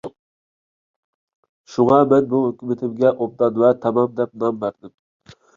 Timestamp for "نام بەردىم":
4.47-4.99